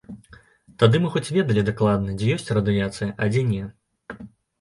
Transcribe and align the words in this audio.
Тады 0.83 1.01
мы 1.03 1.11
хоць 1.15 1.33
ведалі 1.35 1.63
дакладна, 1.67 2.15
дзе 2.21 2.31
ёсць 2.37 2.49
радыяцыя, 2.59 3.09
а 3.21 3.29
дзе 3.35 3.45
не. 3.51 3.61